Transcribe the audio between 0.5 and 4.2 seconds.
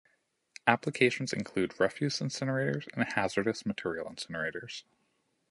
Applications include refuse incinerators and hazardous material